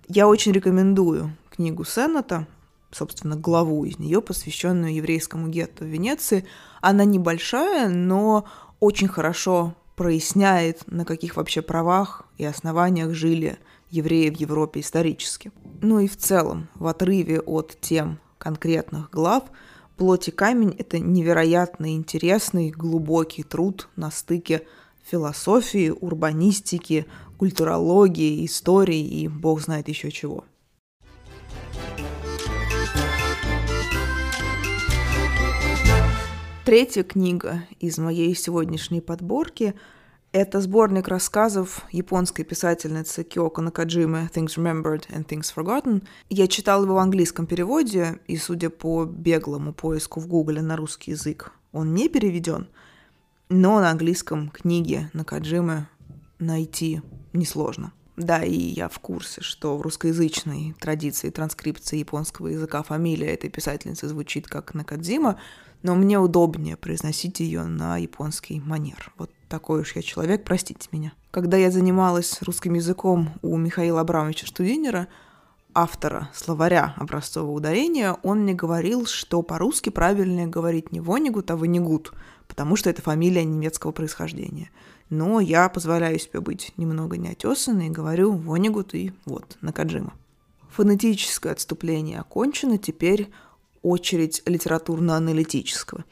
я 0.07 0.27
очень 0.27 0.51
рекомендую 0.51 1.35
книгу 1.49 1.83
Сеннета 1.83 2.47
собственно, 2.91 3.35
главу 3.35 3.85
из 3.85 3.99
нее, 3.99 4.21
посвященную 4.21 4.95
еврейскому 4.95 5.47
гетто 5.47 5.83
в 5.83 5.87
Венеции. 5.87 6.45
Она 6.81 7.05
небольшая, 7.05 7.89
но 7.89 8.45
очень 8.79 9.07
хорошо 9.07 9.75
проясняет, 9.95 10.83
на 10.87 11.05
каких 11.05 11.35
вообще 11.35 11.61
правах 11.61 12.23
и 12.37 12.45
основаниях 12.45 13.13
жили 13.13 13.59
евреи 13.89 14.29
в 14.29 14.39
Европе 14.39 14.81
исторически. 14.81 15.51
Ну 15.81 15.99
и 15.99 16.07
в 16.07 16.17
целом, 16.17 16.69
в 16.75 16.87
отрыве 16.87 17.39
от 17.39 17.77
тем 17.81 18.19
конкретных 18.37 19.09
глав, 19.09 19.43
«Плоть 19.97 20.29
и 20.29 20.31
камень»— 20.31 20.75
это 20.77 20.99
невероятно 20.99 21.93
интересный, 21.93 22.69
глубокий 22.71 23.43
труд 23.43 23.89
на 23.95 24.11
стыке 24.11 24.65
философии, 25.03 25.89
урбанистики, 25.89 27.05
культурологии, 27.37 28.45
истории 28.45 29.05
и 29.05 29.27
бог 29.27 29.61
знает 29.61 29.89
еще 29.89 30.11
чего. 30.11 30.45
Третья 36.63 37.03
книга 37.03 37.63
из 37.79 37.97
моей 37.97 38.35
сегодняшней 38.35 39.01
подборки– 39.01 39.73
это 40.31 40.61
сборник 40.61 41.07
рассказов 41.07 41.85
японской 41.91 42.43
писательницы 42.43 43.23
Киоко 43.23 43.61
Накаджимы 43.61 44.29
«Things 44.33 44.57
Remembered 44.57 45.09
and 45.09 45.25
Things 45.25 45.53
Forgotten». 45.55 46.03
Я 46.29 46.47
читала 46.47 46.83
его 46.83 46.95
в 46.95 46.99
английском 46.99 47.47
переводе, 47.47 48.19
и, 48.27 48.37
судя 48.37 48.69
по 48.69 49.05
беглому 49.05 49.73
поиску 49.73 50.19
в 50.19 50.27
Гугле 50.27 50.61
на 50.61 50.75
русский 50.75 51.11
язык, 51.11 51.51
он 51.71 51.93
не 51.93 52.09
переведен, 52.09 52.67
но 53.49 53.79
на 53.79 53.89
английском 53.89 54.49
книги 54.49 55.09
Накаджимы 55.13 55.87
найти 56.37 57.01
несложно. 57.33 57.93
Да, 58.15 58.43
и 58.43 58.53
я 58.53 58.89
в 58.89 58.99
курсе, 58.99 59.41
что 59.41 59.77
в 59.77 59.81
русскоязычной 59.81 60.75
традиции 60.79 61.29
транскрипции 61.29 61.99
японского 61.99 62.47
языка 62.47 62.83
фамилия 62.83 63.33
этой 63.33 63.49
писательницы 63.49 64.09
звучит 64.09 64.47
как 64.47 64.73
Накадзима, 64.73 65.39
но 65.83 65.95
мне 65.95 66.19
удобнее 66.19 66.75
произносить 66.75 67.39
ее 67.39 67.63
на 67.63 67.97
японский 67.97 68.59
манер. 68.59 69.13
Вот 69.17 69.31
такой 69.49 69.81
уж 69.81 69.95
я 69.95 70.01
человек, 70.01 70.43
простите 70.45 70.87
меня. 70.91 71.11
Когда 71.31 71.57
я 71.57 71.71
занималась 71.71 72.41
русским 72.41 72.75
языком 72.75 73.29
у 73.41 73.57
Михаила 73.57 74.01
Абрамовича 74.01 74.45
Штудинера, 74.45 75.07
автора 75.73 76.29
словаря 76.33 76.93
образцового 76.97 77.51
ударения, 77.51 78.15
он 78.23 78.41
мне 78.41 78.53
говорил, 78.53 79.05
что 79.05 79.41
по-русски 79.41 79.89
правильнее 79.89 80.47
говорить 80.47 80.91
не 80.91 80.99
Вонигут, 80.99 81.51
а 81.51 81.57
Вонигут, 81.57 82.13
потому 82.47 82.75
что 82.75 82.89
это 82.89 83.01
фамилия 83.01 83.43
немецкого 83.43 83.91
происхождения. 83.91 84.71
Но 85.09 85.39
я 85.39 85.67
позволяю 85.69 86.19
себе 86.19 86.39
быть 86.39 86.71
немного 86.77 87.17
неотесанной 87.17 87.87
и 87.87 87.91
говорю 87.91 88.33
Вонигут 88.33 88.93
и 88.93 89.11
вот, 89.25 89.57
Накаджима. 89.61 90.13
Фонетическое 90.71 91.51
отступление 91.51 92.19
окончено, 92.19 92.77
теперь 92.77 93.29
очередь 93.81 94.43
литературно-аналитического. 94.45 96.03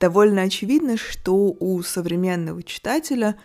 Довольно 0.00 0.42
очевидно, 0.42 0.96
что 0.96 1.54
у 1.60 1.82
современного 1.82 2.62
читателя 2.62 3.38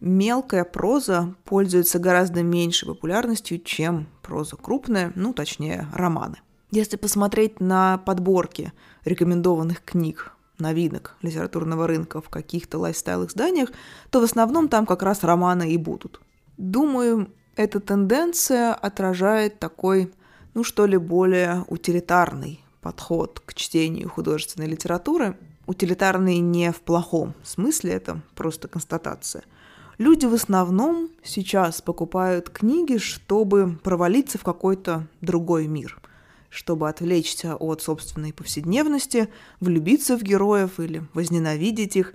мелкая 0.00 0.64
проза 0.64 1.36
пользуется 1.44 2.00
гораздо 2.00 2.42
меньшей 2.42 2.88
популярностью, 2.88 3.60
чем 3.60 4.08
проза 4.20 4.56
крупная, 4.56 5.12
ну, 5.14 5.32
точнее, 5.32 5.86
романы. 5.94 6.38
Если 6.72 6.96
посмотреть 6.96 7.60
на 7.60 7.98
подборки 7.98 8.72
рекомендованных 9.04 9.84
книг 9.84 10.32
новинок 10.58 11.16
литературного 11.22 11.86
рынка 11.86 12.20
в 12.20 12.28
каких-то 12.28 12.78
лайфстайл-изданиях, 12.78 13.70
то 14.10 14.20
в 14.20 14.24
основном 14.24 14.68
там 14.68 14.86
как 14.86 15.02
раз 15.02 15.22
романы 15.22 15.72
и 15.72 15.76
будут. 15.76 16.20
Думаю, 16.56 17.32
эта 17.54 17.78
тенденция 17.78 18.74
отражает 18.74 19.60
такой, 19.60 20.12
ну 20.54 20.64
что 20.64 20.86
ли, 20.86 20.96
более 20.96 21.64
утилитарный 21.68 22.60
подход 22.80 23.40
к 23.40 23.54
чтению 23.54 24.08
художественной 24.08 24.68
литературы. 24.68 25.36
Утилитарный 25.70 26.38
не 26.38 26.72
в 26.72 26.80
плохом 26.80 27.32
смысле, 27.44 27.92
это 27.92 28.22
просто 28.34 28.66
констатация. 28.66 29.44
Люди 29.98 30.26
в 30.26 30.34
основном 30.34 31.10
сейчас 31.22 31.80
покупают 31.80 32.50
книги, 32.50 32.96
чтобы 32.98 33.78
провалиться 33.84 34.36
в 34.36 34.42
какой-то 34.42 35.06
другой 35.20 35.68
мир. 35.68 36.00
чтобы 36.48 36.88
отвлечься 36.88 37.54
от 37.54 37.82
собственной 37.82 38.32
повседневности, 38.32 39.28
влюбиться 39.60 40.18
в 40.18 40.22
героев 40.24 40.80
или 40.80 41.04
возненавидеть 41.14 41.94
их. 41.94 42.14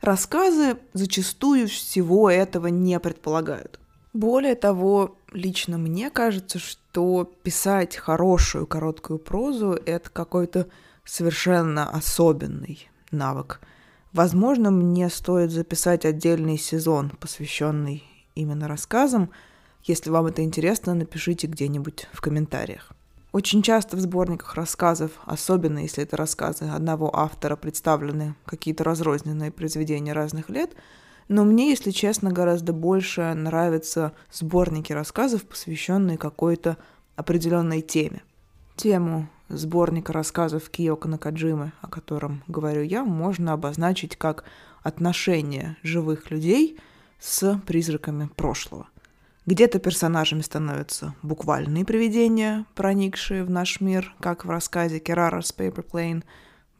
Рассказы 0.00 0.76
зачастую 0.92 1.66
всего 1.66 2.30
этого 2.30 2.68
не 2.68 3.00
предполагают. 3.00 3.80
Более 4.12 4.54
того, 4.54 5.16
лично 5.32 5.76
мне 5.76 6.10
кажется, 6.10 6.60
что 6.60 7.24
писать 7.42 7.96
хорошую 7.96 8.68
короткую 8.68 9.18
прозу— 9.18 9.72
это 9.86 10.08
какой-то 10.08 10.68
совершенно 11.04 11.90
особенный 11.90 12.88
навык. 13.12 13.60
Возможно, 14.12 14.70
мне 14.70 15.08
стоит 15.08 15.50
записать 15.50 16.04
отдельный 16.04 16.58
сезон, 16.58 17.10
посвященный 17.10 18.04
именно 18.34 18.68
рассказам. 18.68 19.30
Если 19.84 20.10
вам 20.10 20.26
это 20.26 20.42
интересно, 20.42 20.94
напишите 20.94 21.46
где-нибудь 21.46 22.08
в 22.12 22.20
комментариях. 22.20 22.92
Очень 23.32 23.62
часто 23.62 23.96
в 23.96 24.00
сборниках 24.00 24.54
рассказов, 24.54 25.12
особенно 25.24 25.78
если 25.78 26.02
это 26.02 26.18
рассказы 26.18 26.66
одного 26.66 27.10
автора, 27.16 27.56
представлены 27.56 28.34
какие-то 28.44 28.84
разрозненные 28.84 29.50
произведения 29.50 30.12
разных 30.12 30.50
лет, 30.50 30.72
но 31.28 31.44
мне, 31.44 31.70
если 31.70 31.92
честно, 31.92 32.30
гораздо 32.30 32.74
больше 32.74 33.32
нравятся 33.32 34.12
сборники 34.30 34.92
рассказов, 34.92 35.44
посвященные 35.44 36.18
какой-то 36.18 36.76
определенной 37.16 37.80
теме. 37.80 38.22
Тему 38.76 39.28
сборника 39.52 40.12
рассказов 40.12 40.68
Киоко 40.70 41.08
Накаджимы, 41.08 41.72
о 41.80 41.88
котором 41.88 42.42
говорю 42.48 42.82
я, 42.82 43.04
можно 43.04 43.52
обозначить 43.52 44.16
как 44.16 44.44
отношение 44.82 45.76
живых 45.82 46.30
людей 46.30 46.78
с 47.20 47.60
призраками 47.66 48.28
прошлого. 48.34 48.88
Где-то 49.44 49.78
персонажами 49.78 50.40
становятся 50.40 51.14
буквальные 51.22 51.84
привидения, 51.84 52.64
проникшие 52.74 53.44
в 53.44 53.50
наш 53.50 53.80
мир, 53.80 54.14
как 54.20 54.44
в 54.44 54.50
рассказе 54.50 54.98
Керарас 54.98 55.54
Paper 55.56 55.84
Plane, 55.84 56.22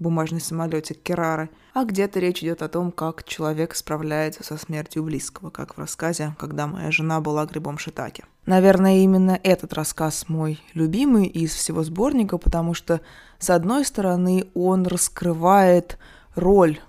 бумажный 0.02 0.40
самолетик 0.40 1.02
Керары, 1.02 1.48
а 1.72 1.84
где-то 1.84 2.20
речь 2.20 2.42
идет 2.42 2.60
о 2.60 2.68
том, 2.68 2.92
как 2.92 3.24
человек 3.24 3.74
справляется 3.74 4.44
со 4.44 4.58
смертью 4.58 5.04
близкого, 5.04 5.48
как 5.48 5.76
в 5.76 5.78
рассказе 5.78 6.36
«Когда 6.38 6.66
моя 6.66 6.90
жена 6.90 7.20
была 7.20 7.46
грибом 7.46 7.78
шитаки». 7.78 8.24
Наверное, 8.44 8.98
именно 8.98 9.38
этот 9.42 9.72
рассказ 9.72 10.28
мой 10.28 10.60
любимый 10.74 11.26
из 11.26 11.54
всего 11.54 11.84
сборника, 11.84 12.36
потому 12.36 12.74
что, 12.74 13.00
с 13.38 13.48
одной 13.48 13.84
стороны, 13.84 14.48
он 14.54 14.86
раскрывает 14.86 15.96
роль 16.34 16.80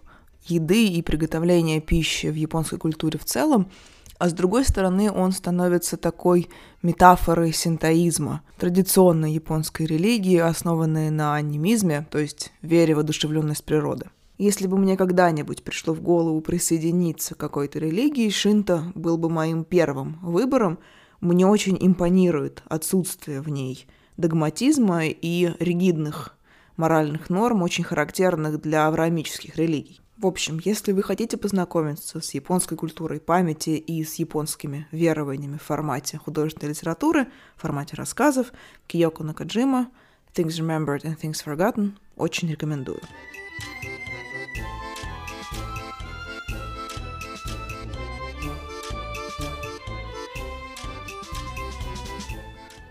еды 0.45 0.87
и 0.87 1.01
приготовления 1.01 1.79
пищи 1.79 2.27
в 2.27 2.35
японской 2.35 2.77
культуре 2.77 3.19
в 3.19 3.25
целом, 3.25 3.69
а 4.17 4.29
с 4.29 4.33
другой 4.33 4.65
стороны 4.65 5.11
он 5.11 5.31
становится 5.31 5.97
такой 5.97 6.49
метафорой 6.81 7.53
синтоизма, 7.53 8.41
традиционной 8.57 9.33
японской 9.33 9.85
религии, 9.85 10.37
основанной 10.37 11.09
на 11.09 11.35
анимизме, 11.35 12.07
то 12.09 12.19
есть 12.19 12.51
вере 12.61 12.95
в 12.95 12.99
одушевленность 12.99 13.65
природы. 13.65 14.05
Если 14.37 14.67
бы 14.67 14.77
мне 14.77 14.97
когда-нибудь 14.97 15.63
пришло 15.63 15.93
в 15.93 16.01
голову 16.01 16.41
присоединиться 16.41 17.35
к 17.35 17.37
какой-то 17.37 17.79
религии, 17.79 18.29
шинто 18.29 18.91
был 18.95 19.17
бы 19.17 19.29
моим 19.29 19.63
первым 19.63 20.19
выбором. 20.21 20.79
Мне 21.21 21.45
очень 21.47 21.77
импонирует 21.79 22.63
отсутствие 22.67 23.41
в 23.41 23.49
ней 23.49 23.87
догматизма 24.17 25.05
и 25.05 25.53
ригидных 25.59 26.35
моральных 26.77 27.29
норм, 27.29 27.61
очень 27.61 27.83
характерных 27.83 28.61
для 28.61 28.87
авраамических 28.87 29.55
религий. 29.55 29.99
В 30.23 30.25
общем, 30.25 30.57
если 30.63 30.93
вы 30.93 31.03
хотите 31.03 31.35
познакомиться 31.35 32.21
с 32.21 32.33
японской 32.33 32.77
культурой 32.77 33.19
памяти 33.19 33.71
и 33.71 34.05
с 34.05 34.15
японскими 34.15 34.87
верованиями 34.93 35.57
в 35.57 35.63
формате 35.63 36.17
художественной 36.17 36.69
литературы, 36.69 37.27
в 37.57 37.61
формате 37.61 37.97
рассказов, 37.97 38.53
Киоко 38.87 39.21
Накаджима, 39.25 39.91
Things 40.33 40.51
Remembered 40.61 41.01
and 41.01 41.19
Things 41.19 41.43
Forgotten, 41.45 41.97
очень 42.15 42.49
рекомендую. 42.49 43.01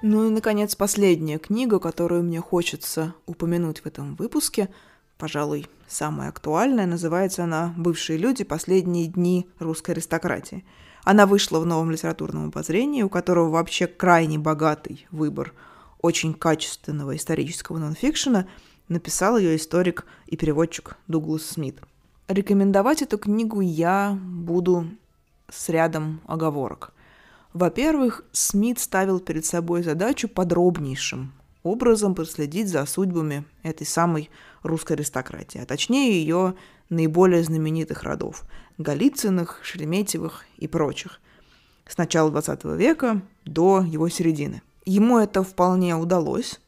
Ну 0.03 0.27
и, 0.27 0.29
наконец, 0.29 0.77
последняя 0.77 1.39
книга, 1.39 1.79
которую 1.79 2.25
мне 2.25 2.43
хочется 2.43 3.15
упомянуть 3.25 3.81
в 3.81 3.87
этом 3.87 4.17
выпуске– 4.17 4.69
пожалуй, 5.23 5.69
самая 5.87 6.31
актуальная. 6.31 6.85
Называется 6.85 7.45
она 7.45 7.73
«Бывшие 7.77 8.19
люди. 8.19 8.43
Последние 8.43 9.07
дни 9.07 9.49
русской 9.61 9.93
аристократии». 9.93 10.65
Она 11.05 11.27
вышла 11.27 11.61
в 11.61 11.65
новом 11.65 11.93
литературном 11.93 12.47
обозрении, 12.47 13.05
у 13.05 13.09
которого 13.09 13.49
вообще 13.49 13.87
крайне 13.87 14.41
богатый 14.41 15.07
выбор 15.13 15.55
очень 16.01 16.35
качественного 16.35 17.15
исторического 17.15 17.79
нонфикшена. 17.79 18.49
Написал 18.89 19.39
ее 19.39 19.55
историк 19.55 20.07
и 20.27 20.37
переводчик 20.37 20.97
Дуглас 21.07 21.45
Смит. 21.45 21.79
Рекомендовать 22.27 23.03
эту 23.03 23.17
книгу 23.17 23.61
я 23.61 24.19
буду 24.21 24.89
с 25.49 25.69
рядом 25.69 26.21
оговорок. 26.27 26.93
Во-первых, 27.53 28.25
Смит 28.33 28.81
ставил 28.81 29.21
перед 29.21 29.47
собой 29.47 29.85
задачу 29.85 30.27
подробнейшим 30.27 31.33
образом 31.63 32.17
проследить 32.17 32.69
за 32.69 32.85
судьбами 32.87 33.45
этой 33.63 33.87
самой 33.87 34.29
русской 34.63 34.95
аристократии, 34.95 35.61
а 35.61 35.67
точнее 35.67 36.13
ее 36.13 36.55
наиболее 36.89 37.43
знаменитых 37.43 38.03
родов– 38.03 38.45
Голицыных, 38.79 39.61
Шереметьевых 39.63 40.45
и 40.57 40.67
прочих, 40.67 41.21
с 41.87 41.99
начала 41.99 42.31
XX 42.31 42.77
века 42.77 43.23
до 43.45 43.83
его 43.83 44.09
середины. 44.09 44.63
Ему 44.85 45.19
это 45.19 45.43
вполне 45.43 45.95
удалось, 45.95 46.61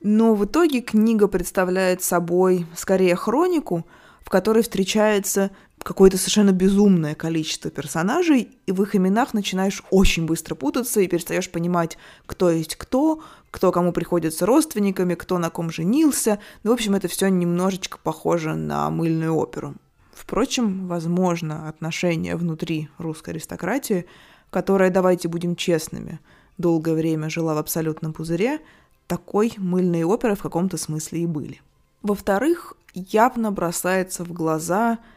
но 0.00 0.34
в 0.34 0.44
итоге 0.44 0.80
книга 0.80 1.26
представляет 1.26 2.02
собой 2.02 2.66
скорее 2.76 3.16
хронику, 3.16 3.86
в 4.22 4.30
которой 4.30 4.62
встречается 4.62 5.50
какое-то 5.82 6.18
совершенно 6.18 6.52
безумное 6.52 7.14
количество 7.14 7.70
персонажей, 7.70 8.50
и 8.66 8.72
в 8.72 8.82
их 8.82 8.96
именах 8.96 9.34
начинаешь 9.34 9.82
очень 9.90 10.26
быстро 10.26 10.54
путаться 10.54 11.00
и 11.00 11.08
перестаешь 11.08 11.50
понимать, 11.50 11.98
кто 12.26 12.50
есть 12.50 12.76
кто, 12.76 13.22
кто 13.50 13.72
кому 13.72 13.92
приходится 13.92 14.46
родственниками, 14.46 15.14
кто 15.14 15.38
на 15.38 15.50
ком 15.50 15.70
женился. 15.70 16.38
Ну, 16.62 16.70
в 16.70 16.74
общем, 16.74 16.94
это 16.94 17.08
все 17.08 17.28
немножечко 17.28 17.98
похоже 18.02 18.54
на 18.54 18.90
мыльную 18.90 19.34
оперу. 19.34 19.74
Впрочем, 20.12 20.88
возможно, 20.88 21.68
отношения 21.68 22.36
внутри 22.36 22.88
русской 22.98 23.30
аристократии, 23.30 24.06
которая, 24.50 24.90
давайте 24.90 25.28
будем 25.28 25.56
честными, 25.56 26.20
долгое 26.58 26.94
время 26.94 27.30
жила 27.30 27.54
в 27.54 27.58
абсолютном 27.58 28.12
пузыре, 28.12 28.60
такой 29.06 29.54
мыльной 29.56 30.04
оперы 30.04 30.34
в 30.34 30.42
каком-то 30.42 30.76
смысле 30.76 31.20
и 31.20 31.26
были. 31.26 31.60
Во-вторых, 32.02 32.74
явно 32.94 33.52
бросается 33.52 34.24
в 34.24 34.32
глаза– 34.32 34.98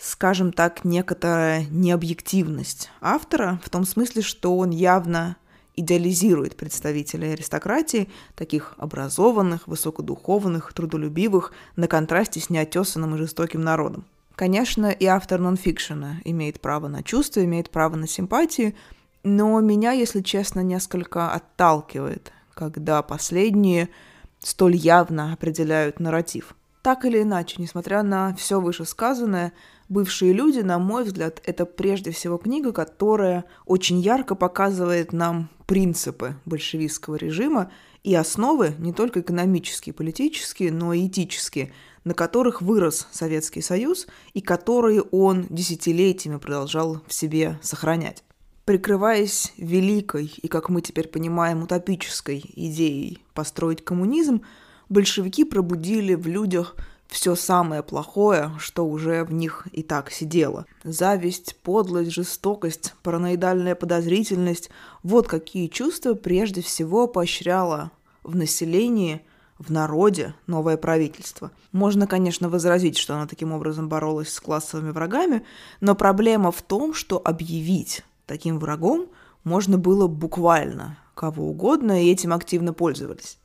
скажем 0.00 0.52
так, 0.52 0.84
некоторая 0.84 1.66
необъективность 1.70 2.90
автора, 3.00 3.60
в 3.62 3.68
том 3.68 3.84
смысле, 3.84 4.22
что 4.22 4.56
он 4.56 4.70
явно 4.70 5.36
идеализирует 5.76 6.56
представителей 6.56 7.32
аристократии, 7.32 8.08
таких 8.34 8.74
образованных, 8.78 9.68
высокодуховных, 9.68 10.72
трудолюбивых, 10.72 11.52
на 11.76 11.86
контрасте 11.86 12.40
с 12.40 12.50
неотесанным 12.50 13.14
и 13.14 13.18
жестоким 13.18 13.62
народом. 13.62 14.04
Конечно, 14.34 14.86
и 14.86 15.04
автор 15.04 15.38
нонфикшена 15.38 16.16
имеет 16.24 16.60
право 16.60 16.88
на 16.88 17.02
чувства, 17.02 17.44
имеет 17.44 17.70
право 17.70 17.96
на 17.96 18.08
симпатии, 18.08 18.74
но 19.22 19.60
меня, 19.60 19.92
если 19.92 20.22
честно, 20.22 20.60
несколько 20.60 21.30
отталкивает, 21.30 22.32
когда 22.54 23.02
последние 23.02 23.90
столь 24.38 24.76
явно 24.76 25.34
определяют 25.34 26.00
нарратив. 26.00 26.54
Так 26.82 27.04
или 27.04 27.20
иначе, 27.20 27.56
несмотря 27.58 28.02
на 28.02 28.34
все 28.34 28.60
вышесказанное, 28.60 29.52
«Бывшие 29.90 30.32
люди», 30.32 30.60
на 30.60 30.78
мой 30.78 31.02
взгляд, 31.02 31.42
это 31.44 31.66
прежде 31.66 32.12
всего 32.12 32.38
книга, 32.38 32.70
которая 32.70 33.44
очень 33.66 33.98
ярко 33.98 34.36
показывает 34.36 35.12
нам 35.12 35.50
принципы 35.66 36.36
большевистского 36.44 37.16
режима 37.16 37.72
и 38.04 38.14
основы 38.14 38.72
не 38.78 38.92
только 38.92 39.18
экономические, 39.18 39.92
политические, 39.92 40.70
но 40.70 40.92
и 40.92 41.08
этические, 41.08 41.72
на 42.04 42.14
которых 42.14 42.62
вырос 42.62 43.08
Советский 43.10 43.62
Союз 43.62 44.06
и 44.32 44.40
которые 44.40 45.02
он 45.02 45.48
десятилетиями 45.50 46.38
продолжал 46.38 47.02
в 47.08 47.12
себе 47.12 47.58
сохранять. 47.60 48.22
Прикрываясь 48.66 49.52
великой 49.56 50.32
и, 50.40 50.46
как 50.46 50.68
мы 50.68 50.82
теперь 50.82 51.08
понимаем, 51.08 51.64
утопической 51.64 52.44
идеей 52.54 53.24
построить 53.34 53.84
коммунизм, 53.84 54.42
большевики 54.88 55.44
пробудили 55.44 56.14
в 56.14 56.28
людях 56.28 56.76
все 57.10 57.34
самое 57.34 57.82
плохое, 57.82 58.52
что 58.58 58.86
уже 58.86 59.24
в 59.24 59.32
них 59.32 59.66
и 59.72 59.82
так 59.82 60.10
сидело. 60.10 60.64
Зависть, 60.84 61.56
подлость, 61.62 62.12
жестокость, 62.12 62.94
параноидальная 63.02 63.74
подозрительность– 63.74 64.70
вот 65.02 65.26
какие 65.26 65.66
чувства 65.66 66.14
прежде 66.14 66.62
всего 66.62 67.06
поощряло 67.06 67.90
в 68.22 68.36
населении, 68.36 69.22
в 69.58 69.70
народе 69.70 70.34
новое 70.46 70.76
правительство. 70.76 71.50
Можно, 71.72 72.06
конечно, 72.06 72.48
возразить, 72.48 72.96
что 72.96 73.14
оно 73.14 73.26
таким 73.26 73.52
образом 73.52 73.88
боролось 73.88 74.32
с 74.32 74.40
классовыми 74.40 74.90
врагами, 74.90 75.44
но 75.80 75.94
проблема 75.94 76.52
в 76.52 76.62
том, 76.62 76.94
что 76.94 77.20
объявить 77.22 78.04
таким 78.26 78.58
врагом 78.58 79.08
можно 79.44 79.78
было 79.78 80.06
буквально 80.06 80.98
кого 81.14 81.50
угодно, 81.50 82.02
и 82.02 82.10
этим 82.10 82.32
активно 82.32 82.72
пользовались. 82.72 83.36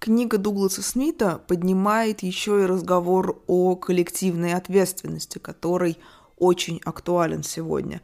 Книга 0.00 0.38
Дугласа 0.38 0.80
Смита 0.80 1.40
поднимает 1.48 2.22
еще 2.22 2.62
и 2.62 2.66
разговор 2.66 3.42
о 3.48 3.74
коллективной 3.74 4.54
ответственности, 4.54 5.38
который 5.38 5.98
очень 6.36 6.80
актуален 6.84 7.42
сегодня. 7.42 8.00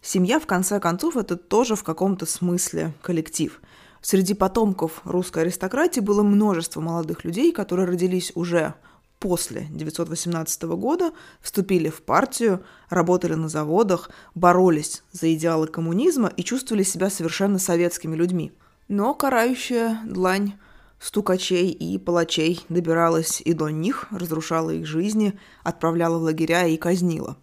Семья, 0.00 0.40
в 0.40 0.46
конце 0.46 0.80
концов, 0.80 1.18
это 1.18 1.36
тоже 1.36 1.76
в 1.76 1.84
каком-то 1.84 2.24
смысле 2.24 2.94
коллектив. 3.02 3.60
Среди 4.00 4.32
потомков 4.32 5.02
русской 5.04 5.42
аристократии 5.42 6.00
было 6.00 6.22
множество 6.22 6.80
молодых 6.80 7.24
людей, 7.24 7.52
которые 7.52 7.86
родились 7.86 8.32
уже 8.34 8.74
после 9.18 9.62
1918 9.62 10.62
года, 10.62 11.12
вступили 11.42 11.90
в 11.90 12.02
партию, 12.02 12.64
работали 12.88 13.34
на 13.34 13.48
заводах, 13.50 14.10
боролись 14.34 15.02
за 15.12 15.32
идеалы 15.34 15.66
коммунизма 15.66 16.32
и 16.36 16.42
чувствовали 16.42 16.82
себя 16.82 17.10
совершенно 17.10 17.58
советскими 17.58 18.16
людьми. 18.16 18.52
Но 18.88 19.14
карающая 19.14 20.00
длань 20.04 20.54
стукачей 21.04 21.70
и 21.70 21.98
палачей 21.98 22.64
добиралась 22.70 23.42
и 23.42 23.52
до 23.52 23.68
них, 23.68 24.06
разрушала 24.10 24.70
их 24.70 24.86
жизни, 24.86 25.38
отправляла 25.62 26.18
в 26.18 26.22
лагеря 26.22 26.66
и 26.66 26.78
казнила. 26.78 27.36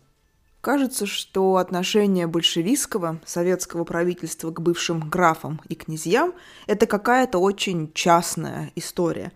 Кажется, 0.61 1.05
что 1.05 1.57
отношение 1.57 2.25
большевистского 2.25 3.21
советского 3.23 3.83
правительства 3.83 4.49
к 4.49 4.59
бывшим 4.59 5.07
графам 5.07 5.61
и 5.69 5.75
князьям– 5.75 6.33
это 6.67 6.87
какая-то 6.87 7.37
очень 7.37 7.93
частная 7.93 8.71
история. 8.75 9.31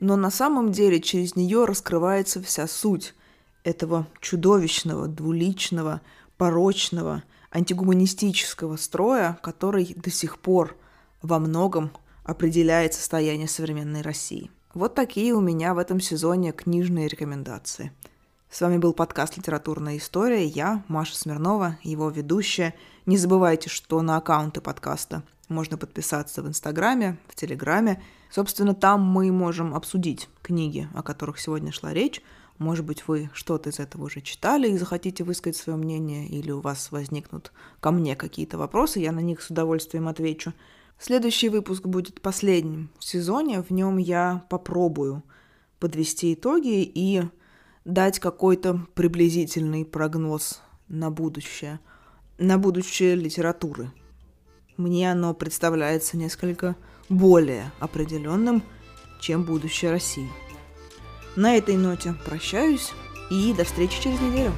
Но 0.00 0.16
на 0.16 0.32
самом 0.32 0.72
деле 0.72 1.00
через 1.00 1.36
нее 1.36 1.64
раскрывается 1.64 2.42
вся 2.42 2.66
суть 2.66 3.14
этого 3.62 4.08
чудовищного, 4.20 5.06
двуличного, 5.06 6.00
порочного, 6.36 7.22
антигуманистического 7.52 8.76
строя, 8.76 9.38
который 9.40 9.94
до 9.96 10.10
сих 10.10 10.40
пор 10.40 10.76
во 11.22 11.38
многом 11.38 11.92
определяет 12.28 12.92
состояние 12.92 13.48
современной 13.48 14.02
России. 14.02 14.50
Вот 14.74 14.94
такие 14.94 15.32
у 15.32 15.40
меня 15.40 15.72
в 15.72 15.78
этом 15.78 15.98
сезоне 15.98 16.52
книжные 16.52 17.08
рекомендации. 17.08 17.90
С 18.50 18.60
вами 18.60 18.76
был 18.76 18.92
подкаст 18.92 19.38
«Литературная 19.38 19.96
история». 19.96 20.44
Я, 20.44 20.84
Маша 20.88 21.16
Смирнова, 21.16 21.78
его 21.82 22.10
ведущая. 22.10 22.74
Не 23.06 23.16
забывайте, 23.16 23.70
что 23.70 24.02
на 24.02 24.18
аккаунты 24.18 24.60
подкаста 24.60 25.22
можно 25.48 25.78
подписаться 25.78 26.42
в 26.42 26.48
Инстаграме, 26.48 27.16
в 27.28 27.34
Телеграме. 27.34 28.02
Собственно, 28.30 28.74
там 28.74 29.00
мы 29.00 29.32
можем 29.32 29.74
обсудить 29.74 30.28
книги, 30.42 30.86
о 30.94 31.02
которых 31.02 31.40
сегодня 31.40 31.72
шла 31.72 31.94
речь. 31.94 32.20
Может 32.58 32.84
быть, 32.84 33.08
вы 33.08 33.30
что-то 33.32 33.70
из 33.70 33.78
этого 33.78 34.04
уже 34.04 34.20
читали 34.20 34.68
и 34.68 34.76
захотите 34.76 35.24
высказать 35.24 35.56
свое 35.56 35.78
мнение, 35.78 36.28
или 36.28 36.50
у 36.50 36.60
вас 36.60 36.92
возникнут 36.92 37.52
ко 37.80 37.90
мне 37.90 38.16
какие-то 38.16 38.58
вопросы, 38.58 38.98
я 38.98 39.12
на 39.12 39.20
них 39.20 39.40
с 39.40 39.48
удовольствием 39.48 40.08
отвечу. 40.08 40.52
Следующий 40.98 41.48
выпуск 41.48 41.86
будет 41.86 42.20
последним 42.20 42.90
в 42.98 43.04
сезоне. 43.04 43.62
В 43.62 43.70
нем 43.70 43.98
я 43.98 44.44
попробую 44.50 45.22
подвести 45.78 46.34
итоги 46.34 46.82
и 46.82 47.22
дать 47.84 48.18
какой-то 48.18 48.86
приблизительный 48.94 49.84
прогноз 49.84 50.60
на 50.88 51.10
будущее. 51.10 51.78
На 52.38 52.58
будущее 52.58 53.14
литературы. 53.14 53.92
Мне 54.76 55.10
оно 55.10 55.34
представляется 55.34 56.16
несколько 56.16 56.76
более 57.08 57.72
определенным, 57.78 58.62
чем 59.20 59.44
будущее 59.44 59.92
России. 59.92 60.28
На 61.36 61.56
этой 61.56 61.76
ноте 61.76 62.14
прощаюсь 62.24 62.92
и 63.30 63.54
до 63.54 63.64
встречи 63.64 64.02
через 64.02 64.20
неделю. 64.20 64.52